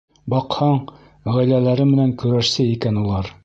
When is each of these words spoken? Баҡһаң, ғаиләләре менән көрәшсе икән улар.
Баҡһаң, 0.33 0.79
ғаиләләре 1.37 1.87
менән 1.93 2.17
көрәшсе 2.25 2.69
икән 2.75 3.03
улар. 3.07 3.35